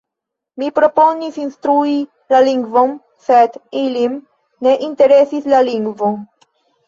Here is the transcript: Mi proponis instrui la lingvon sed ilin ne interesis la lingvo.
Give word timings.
Mi 0.59 0.67
proponis 0.77 1.35
instrui 1.41 1.91
la 2.35 2.39
lingvon 2.47 2.95
sed 3.27 3.59
ilin 3.81 4.17
ne 4.69 4.73
interesis 4.87 5.49
la 5.55 5.61
lingvo. 5.69 6.11